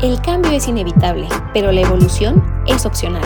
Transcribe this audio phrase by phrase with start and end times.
[0.00, 3.24] El cambio es inevitable, pero la evolución es opcional.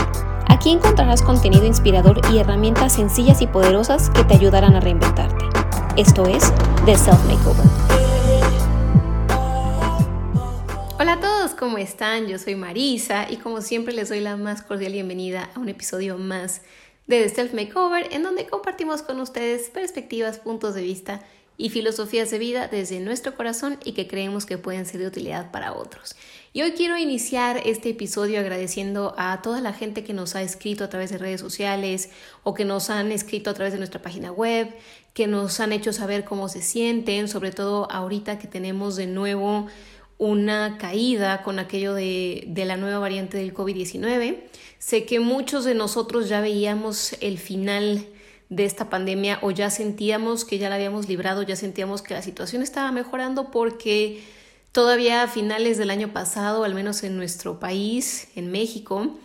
[0.49, 5.45] Aquí encontrarás contenido inspirador y herramientas sencillas y poderosas que te ayudarán a reinventarte.
[5.99, 6.50] Esto es
[6.87, 7.67] The Self Makeover.
[10.98, 12.27] Hola a todos, ¿cómo están?
[12.27, 16.16] Yo soy Marisa y como siempre les doy la más cordial bienvenida a un episodio
[16.16, 16.62] más
[17.07, 21.20] de The Self Makeover en donde compartimos con ustedes perspectivas, puntos de vista
[21.57, 25.51] y filosofías de vida desde nuestro corazón y que creemos que pueden ser de utilidad
[25.51, 26.16] para otros.
[26.52, 30.84] Y hoy quiero iniciar este episodio agradeciendo a toda la gente que nos ha escrito
[30.84, 32.10] a través de redes sociales
[32.43, 34.74] o que nos han escrito a través de nuestra página web,
[35.15, 39.66] que nos han hecho saber cómo se sienten, sobre todo ahorita que tenemos de nuevo
[40.19, 44.41] una caída con aquello de, de la nueva variante del COVID-19.
[44.79, 48.07] Sé que muchos de nosotros ya veíamos el final
[48.52, 52.20] de esta pandemia o ya sentíamos que ya la habíamos librado, ya sentíamos que la
[52.20, 54.23] situación estaba mejorando porque
[54.73, 59.16] todavía a finales del año pasado, al menos en nuestro país, en México,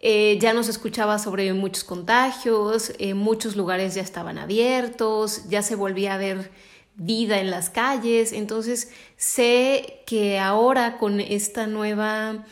[0.00, 5.74] eh, ya nos escuchaba sobre muchos contagios, eh, muchos lugares ya estaban abiertos, ya se
[5.74, 6.50] volvía a ver
[6.94, 12.44] vida en las calles, entonces sé que ahora con esta nueva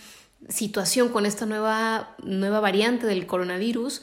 [0.49, 4.03] situación, con esta nueva, nueva variante del coronavirus,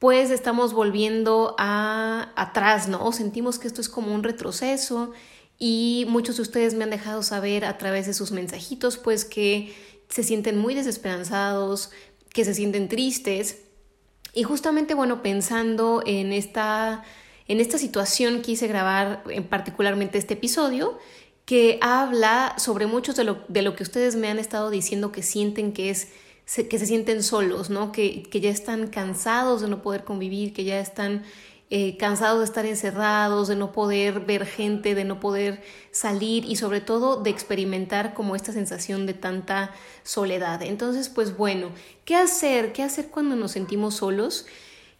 [0.00, 3.12] pues estamos volviendo a atrás, ¿no?
[3.12, 5.12] Sentimos que esto es como un retroceso
[5.58, 9.74] y muchos de ustedes me han dejado saber a través de sus mensajitos, pues que
[10.08, 11.90] se sienten muy desesperanzados,
[12.32, 13.58] que se sienten tristes.
[14.32, 17.02] Y justamente, bueno, pensando en esta,
[17.46, 20.98] en esta situación quise grabar en particularmente este episodio
[21.44, 25.22] que habla sobre muchos de lo, de lo que ustedes me han estado diciendo que
[25.22, 26.08] sienten que es
[26.56, 27.92] que se sienten solos, ¿no?
[27.92, 31.22] Que, que, ya están cansados de no poder convivir, que ya están
[31.72, 35.62] eh, cansados de estar encerrados, de no poder ver gente, de no poder
[35.92, 40.62] salir y sobre todo de experimentar como esta sensación de tanta soledad.
[40.62, 41.68] Entonces, pues bueno,
[42.04, 42.72] ¿qué hacer?
[42.72, 44.46] ¿Qué hacer cuando nos sentimos solos?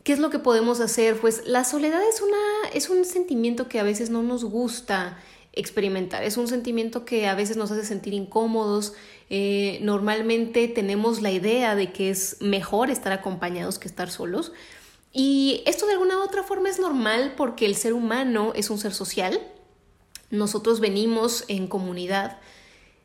[0.04, 1.20] ¿Qué es lo que podemos hacer?
[1.20, 5.18] Pues la soledad es, una, es un sentimiento que a veces no nos gusta
[5.52, 6.22] experimentar.
[6.22, 8.94] Es un sentimiento que a veces nos hace sentir incómodos.
[9.28, 14.52] Eh, normalmente tenemos la idea de que es mejor estar acompañados que estar solos.
[15.12, 18.78] Y esto de alguna u otra forma es normal porque el ser humano es un
[18.78, 19.40] ser social.
[20.30, 22.38] Nosotros venimos en comunidad.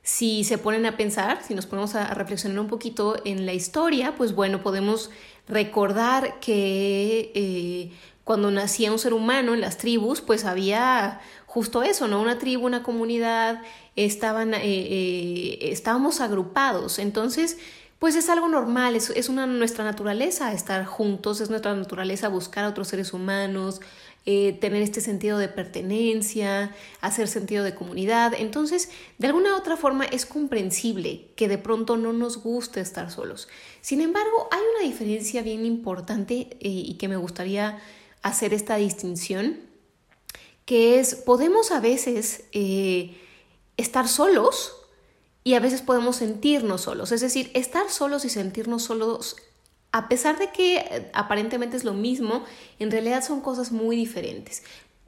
[0.03, 4.15] Si se ponen a pensar, si nos ponemos a reflexionar un poquito en la historia,
[4.15, 5.09] pues bueno, podemos
[5.47, 7.91] recordar que eh,
[8.23, 11.21] cuando nacía un ser humano en las tribus, pues había
[11.55, 12.21] justo eso, ¿no?
[12.21, 13.61] Una tribu, una comunidad,
[13.95, 16.99] estaban, eh, eh, estábamos agrupados.
[16.99, 17.57] Entonces,
[17.97, 22.67] pues es algo normal, es, una, nuestra naturaleza estar juntos, es nuestra naturaleza buscar a
[22.67, 23.79] otros seres humanos,
[24.25, 28.33] eh, tener este sentido de pertenencia, hacer sentido de comunidad.
[28.37, 33.09] Entonces, de alguna u otra forma es comprensible que de pronto no nos guste estar
[33.11, 33.47] solos.
[33.79, 37.79] Sin embargo, hay una diferencia bien importante y que me gustaría
[38.23, 39.73] hacer esta distinción
[40.65, 43.15] que es, podemos a veces eh,
[43.77, 44.75] estar solos
[45.43, 47.11] y a veces podemos sentirnos solos.
[47.11, 49.35] Es decir, estar solos y sentirnos solos,
[49.91, 52.43] a pesar de que eh, aparentemente es lo mismo,
[52.79, 54.63] en realidad son cosas muy diferentes.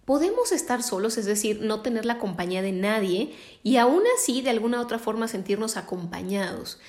[0.05, 4.51] Podemos estar solos, es decir, no tener la compañía de nadie y aún así de
[4.51, 6.79] alguna otra forma sentirnos acompañados.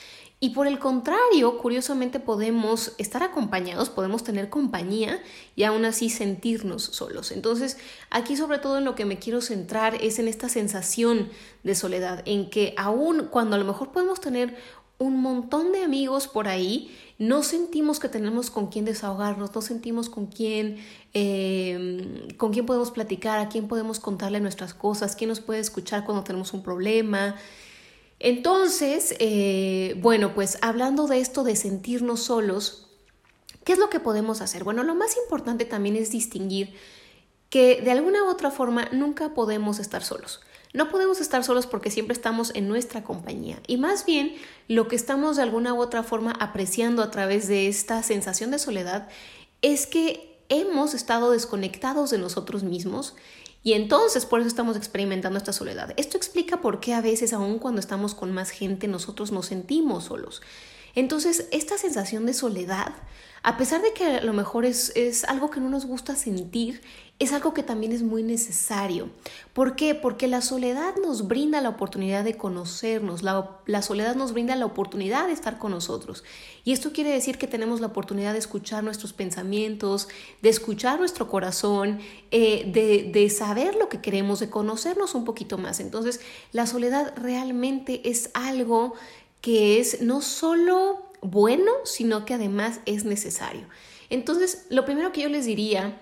[0.40, 5.20] Y por el contrario, curiosamente podemos estar acompañados, podemos tener compañía
[5.56, 7.32] y aún así sentirnos solos.
[7.32, 7.76] Entonces,
[8.10, 11.28] aquí sobre todo en lo que me quiero centrar es en esta sensación
[11.64, 14.56] de soledad, en que aún cuando a lo mejor podemos tener
[14.98, 20.08] un montón de amigos por ahí, no sentimos que tenemos con quién desahogarnos, no sentimos
[20.08, 20.78] con quién,
[21.14, 26.04] em, con quién podemos platicar, a quién podemos contarle nuestras cosas, quién nos puede escuchar
[26.04, 27.36] cuando tenemos un problema.
[28.20, 32.88] Entonces, eh, bueno, pues hablando de esto de sentirnos solos,
[33.64, 34.64] ¿qué es lo que podemos hacer?
[34.64, 36.74] Bueno, lo más importante también es distinguir
[37.50, 40.40] que de alguna u otra forma nunca podemos estar solos.
[40.74, 44.34] No podemos estar solos porque siempre estamos en nuestra compañía y más bien
[44.68, 48.58] lo que estamos de alguna u otra forma apreciando a través de esta sensación de
[48.58, 49.08] soledad
[49.62, 53.14] es que hemos estado desconectados de nosotros mismos
[53.62, 55.92] y entonces por eso estamos experimentando esta soledad.
[55.96, 60.04] Esto explica por qué a veces, aun cuando estamos con más gente, nosotros nos sentimos
[60.04, 60.42] solos.
[60.94, 62.92] Entonces, esta sensación de soledad,
[63.42, 66.80] a pesar de que a lo mejor es, es algo que no nos gusta sentir,
[67.18, 69.10] es algo que también es muy necesario.
[69.52, 69.96] ¿Por qué?
[69.96, 75.26] Porque la soledad nos brinda la oportunidad de conocernos, la, soledad nos brinda la oportunidad
[75.26, 76.22] de estar con nosotros.
[76.64, 80.08] Y esto quiere decir que tenemos la oportunidad de escuchar nuestros pensamientos,
[80.42, 81.98] de escuchar nuestro corazón,
[82.30, 85.80] eh, de, de saber lo que queremos, de conocernos un poquito más.
[85.80, 86.20] Entonces,
[86.52, 88.94] la soledad realmente es algo
[89.40, 93.66] que es no solo bueno, sino que además es necesario.
[94.10, 96.00] Entonces, lo primero que yo les diría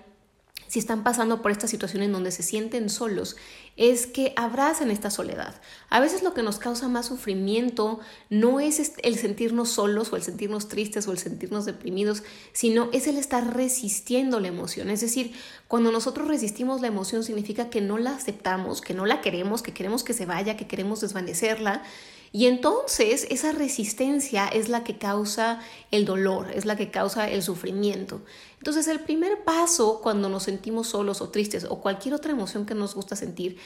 [0.67, 3.37] si están pasando por esta situación en donde se sienten solos,
[3.77, 5.61] es que abracen esta soledad.
[5.89, 7.99] A veces lo que nos causa más sufrimiento
[8.29, 13.07] no es el sentirnos solos o el sentirnos tristes o el sentirnos deprimidos, sino es
[13.07, 14.89] el estar resistiendo la emoción.
[14.89, 15.33] Es decir,
[15.67, 19.73] cuando nosotros resistimos la emoción significa que no la aceptamos, que no la queremos, que
[19.73, 21.83] queremos que se vaya, que queremos desvanecerla.
[22.31, 25.59] Y entonces esa resistencia es la que causa
[25.91, 28.21] el dolor, es la que causa el sufrimiento.
[28.57, 32.75] Entonces el primer paso cuando nos sentimos solos o tristes o cualquier otra emoción que
[32.75, 33.57] nos gusta sentir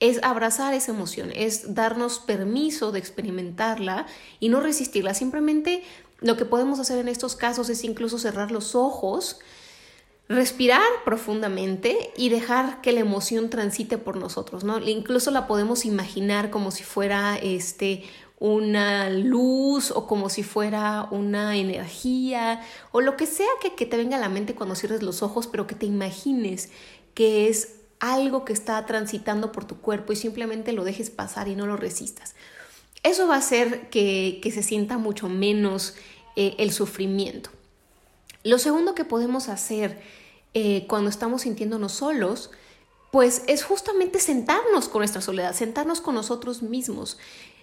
[0.00, 4.06] es abrazar esa emoción, es darnos permiso de experimentarla
[4.38, 5.14] y no resistirla.
[5.14, 5.82] Simplemente
[6.20, 9.38] lo que podemos hacer en estos casos es incluso cerrar los ojos,
[10.30, 14.78] respirar profundamente y dejar que la emoción transite por nosotros, ¿no?
[14.78, 18.04] Incluso la podemos imaginar como si fuera este
[18.38, 22.62] una luz o como si fuera una energía
[22.92, 25.48] o lo que sea que, que te venga a la mente cuando cierres los ojos,
[25.48, 26.70] pero que te imagines
[27.12, 31.56] que es algo que está transitando por tu cuerpo y simplemente lo dejes pasar y
[31.56, 32.36] no lo resistas.
[33.02, 35.96] Eso va a hacer que, se sienta mucho menos
[36.36, 37.50] eh, el sufrimiento.
[38.44, 40.00] Lo segundo que podemos hacer
[40.54, 42.50] eh, cuando estamos sintiéndonos solos,
[43.10, 47.18] pues es justamente sentarnos con nuestra soledad, sentarnos con nosotros mismos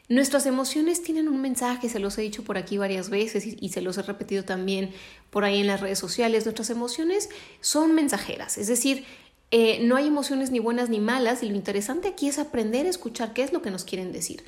[0.09, 3.81] Nuestras emociones tienen un mensaje, se los he dicho por aquí varias veces y, se
[3.81, 4.91] los he repetido también
[5.29, 6.45] por ahí en las redes sociales.
[6.45, 7.29] Nuestras emociones
[7.59, 9.03] son mensajeras, es decir,
[9.51, 12.89] eh, no hay emociones ni buenas ni malas y lo interesante aquí es aprender a
[12.89, 14.45] escuchar qué es lo que nos quieren decir.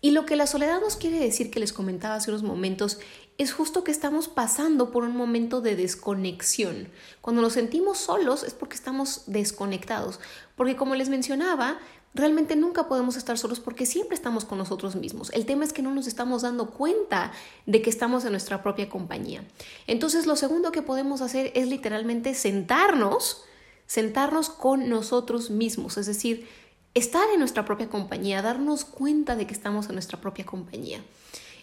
[0.00, 2.98] Y lo que la soledad nos quiere decir, que les comentaba hace unos momentos,
[3.38, 6.88] es justo que estamos pasando por un momento de desconexión.
[7.20, 10.20] Cuando nos sentimos solos es porque estamos desconectados.
[10.56, 11.78] Porque como les mencionaba,
[12.14, 15.30] realmente nunca podemos estar solos porque siempre estamos con nosotros mismos.
[15.30, 17.32] El tema es que no nos estamos dando cuenta
[17.66, 19.44] de que estamos en nuestra propia compañía.
[19.86, 23.44] Entonces lo segundo que podemos hacer es literalmente sentarnos,
[23.86, 26.48] sentarnos con nosotros mismos, es decir,
[26.94, 31.02] estar en nuestra propia compañía, darnos cuenta de que estamos en nuestra propia compañía.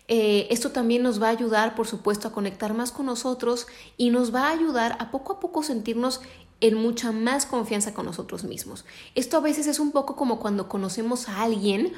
[0.08, 4.10] Eh, esto también nos va a ayudar, por supuesto, a conectar más con nosotros y
[4.10, 6.22] nos va a ayudar a poco a poco sentirnos
[6.62, 8.86] en mucha más confianza con nosotros mismos.
[9.16, 11.94] Esto a veces es un poco como cuando conocemos a alguien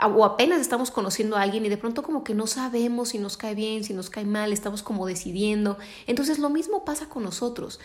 [0.00, 3.36] o apenas estamos conociendo a alguien y de pronto como que no sabemos si nos
[3.36, 5.76] cae bien, si nos cae mal, estamos como decidiendo.
[6.06, 7.80] Entonces lo mismo pasa con nosotros.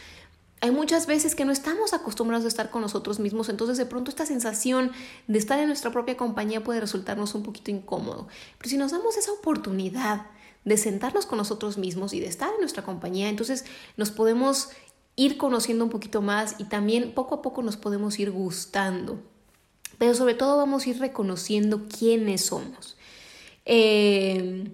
[0.63, 4.09] Hay muchas veces que no estamos acostumbrados a estar con nosotros mismos, entonces de pronto
[4.09, 4.93] esta sensación
[5.27, 8.29] de estar en nuestra propia compañía puede resultarnos un poquito incómodo.
[8.57, 10.27] Pero si nos damos esa oportunidad
[10.63, 13.65] de sentarnos con nosotros mismos y de estar en nuestra compañía, entonces
[13.97, 14.69] nos podemos
[15.17, 19.19] ir conociendo un poquito más y también poco a poco nos podemos ir gustando.
[19.97, 22.95] Pero sobre todo vamos a ir reconociendo quiénes somos.
[23.65, 24.71] Eh,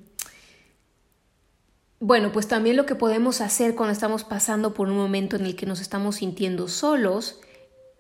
[2.00, 5.56] bueno, pues también lo que podemos hacer cuando estamos pasando por un momento en el
[5.56, 7.40] que nos estamos sintiendo solos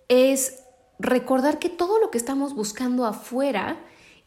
[0.07, 0.63] es
[0.99, 3.77] recordar que todo lo que estamos buscando afuera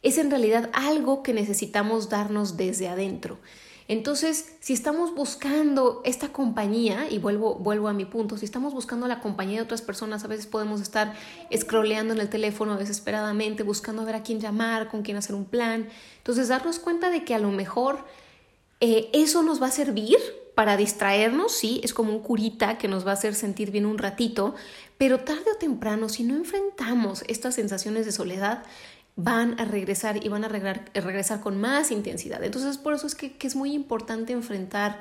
[0.02, 3.38] es en realidad algo que necesitamos darnos desde adentro.
[3.88, 9.06] Entonces, si estamos buscando esta compañía, y vuelvo, vuelvo a mi punto, si estamos buscando
[9.06, 11.14] la compañía de otras personas, a veces podemos estar
[11.54, 15.44] scrolleando en el teléfono desesperadamente, buscando a ver a quién llamar, con quién hacer un
[15.44, 15.88] plan.
[16.18, 18.04] Entonces, darnos cuenta de que a lo mejor
[18.84, 20.18] eh, eso nos va a servir
[20.56, 23.96] para distraernos, sí, es como un curita que nos va a hacer sentir bien un
[23.96, 24.56] ratito,
[24.98, 28.64] pero tarde o temprano, si no enfrentamos estas sensaciones de soledad,
[29.14, 32.42] van a regresar y van a regresar, con más intensidad.
[32.42, 35.00] Entonces, por eso es que, es muy importante enfrentar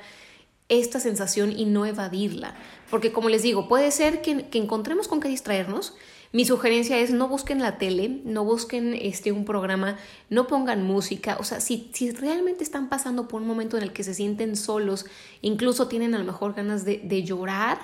[0.69, 2.53] esta sensación y no evadirla.
[2.91, 5.95] Porque como les digo, puede ser que, encontremos con qué distraernos.
[6.33, 9.97] Mi sugerencia es no busquen la tele, no busquen este, un programa,
[10.29, 11.37] no pongan música.
[11.39, 14.55] O sea, si, si realmente están pasando por un momento en el que se sienten
[14.55, 15.05] solos,
[15.41, 17.79] incluso tienen a lo mejor ganas de, de llorar,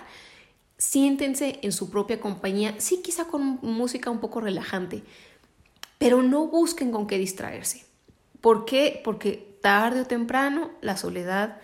[0.78, 5.04] siéntense en su propia compañía, sí quizá con música un poco relajante,
[5.98, 7.86] pero no busquen con qué distraerse.
[8.40, 9.02] ¿Por qué?
[9.04, 11.60] Porque tarde o temprano la soledad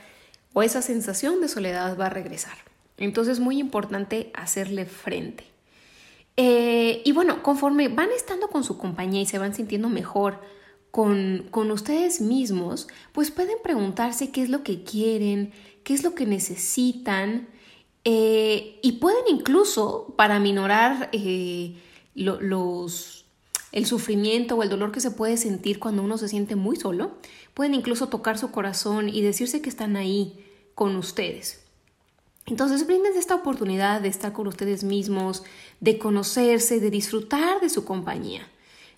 [0.51, 2.57] o esa sensación de soledad va a regresar.
[2.97, 5.52] Entonces es muy importante hacerle frente.
[6.37, 10.41] Eh, y bueno, conforme van estando con su compañía y se van sintiendo mejor
[10.91, 15.51] con, con ustedes mismos, pues pueden preguntarse qué es lo que quieren,
[15.83, 17.47] qué es lo que necesitan
[18.05, 21.75] eh, y pueden incluso, para minorar eh,
[22.15, 23.25] los,
[23.71, 27.11] el sufrimiento o el dolor que se puede sentir cuando uno se siente muy solo,
[27.53, 31.62] pueden incluso tocar su corazón y decirse que están ahí con ustedes.
[32.45, 35.43] Entonces brindense esta oportunidad de estar con ustedes mismos,
[35.79, 38.47] de conocerse, de disfrutar de su compañía.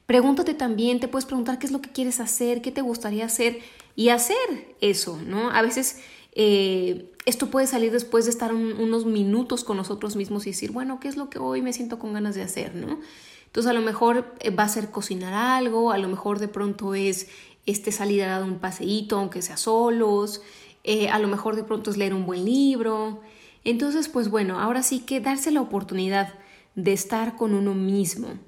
[0.06, 3.60] Pregúntate también, te puedes preguntar qué es lo que quieres hacer, qué te gustaría hacer
[3.96, 5.50] y hacer eso, ¿no?
[5.50, 6.00] A veces
[6.34, 11.00] eh, esto puede salir después de estar unos minutos con nosotros mismos y decir, bueno,
[11.00, 13.00] ¿qué es lo que hoy me siento con ganas de hacer, ¿no?
[13.46, 16.94] Entonces a lo mejor eh, va a ser cocinar algo, a lo mejor de pronto
[16.94, 17.28] es
[17.66, 20.42] este salir a dar un paseíto, aunque sea solos,
[20.84, 23.22] eh, a lo mejor de pronto es leer un buen libro.
[23.66, 26.34] Entonces, pues bueno, ahora sí que darse la oportunidad
[26.76, 28.40] de estar con uno mismo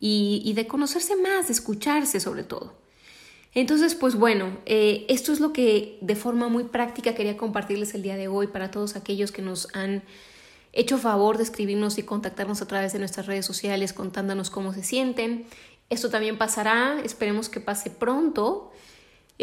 [0.00, 2.74] y, de conocerse más, de escucharse sobre todo.
[3.54, 8.02] Entonces, pues bueno, eh, esto es lo que de forma muy práctica quería compartirles el
[8.02, 10.02] día de hoy para todos aquellos que nos han
[10.72, 14.82] hecho favor de escribirnos y contactarnos a través de nuestras redes sociales contándonos cómo se
[14.82, 15.44] sienten.
[15.90, 18.72] Esto también pasará, esperemos que pase pronto.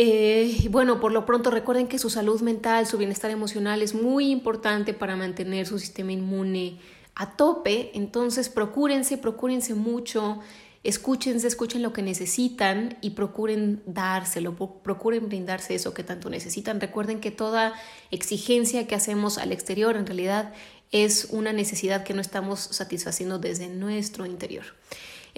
[0.01, 4.31] Eh, bueno, por lo pronto recuerden que su salud mental, su bienestar emocional es muy
[4.31, 6.79] importante para mantener su sistema inmune
[7.15, 10.39] a tope, entonces procúrense, procúrense mucho,
[10.85, 16.79] escúchense, escuchen lo que necesitan y procuren dárselo, procuren brindarse eso que tanto necesitan.
[16.79, 17.73] Recuerden que toda
[18.09, 20.53] exigencia que hacemos al exterior en realidad
[20.93, 24.63] es una necesidad que no estamos satisfaciendo desde nuestro interior.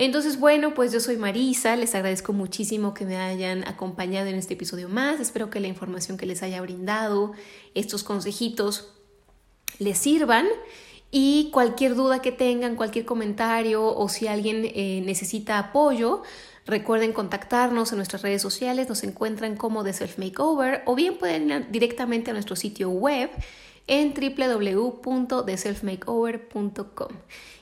[0.02, 4.56] Entonces, bueno, pues yo soy Marisa, les agradezco muchísimo que me hayan acompañado en este
[4.56, 7.34] episodio más, espero que la información que les haya brindado,
[7.76, 8.94] estos consejitos,
[9.78, 10.48] les sirvan.
[11.12, 16.24] Y cualquier duda que tengan, cualquier comentario o si alguien eh, necesita apoyo,
[16.66, 21.52] recuerden contactarnos en nuestras redes sociales, nos encuentran como The Self Makeover o bien pueden
[21.52, 23.30] ir directamente a nuestro sitio web
[23.92, 27.10] en www.theselfmakeover.com.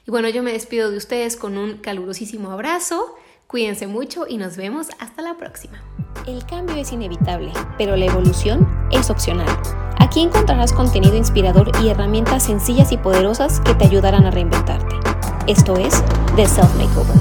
[0.08, 3.16] Y bueno, yo me despido de ustedes con un calurosísimo abrazo,
[3.48, 5.84] cuídense mucho y nos vemos hasta la próxima.
[6.28, 9.50] El cambio es inevitable, pero la evolución es opcional.
[9.98, 14.96] Aquí encontrarás contenido inspirador y herramientas sencillas y poderosas que te ayudarán a reinventarte.
[15.48, 16.04] Esto es
[16.36, 17.16] The Self Makeover.